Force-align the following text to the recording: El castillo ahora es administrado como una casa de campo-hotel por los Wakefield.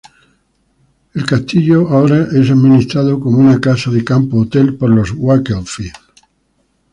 El 1.13 1.27
castillo 1.27 1.87
ahora 1.89 2.23
es 2.33 2.49
administrado 2.49 3.19
como 3.19 3.37
una 3.37 3.61
casa 3.61 3.91
de 3.91 4.03
campo-hotel 4.03 4.75
por 4.75 4.89
los 4.89 5.11
Wakefield. 5.15 5.93